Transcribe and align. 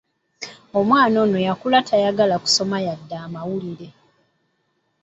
Omwana 0.79 1.15
ono 1.25 1.37
yakula 1.47 1.79
tayagala 1.89 2.35
kusoma 2.43 2.77
yadde 2.85 3.15
amawulire. 3.25 3.89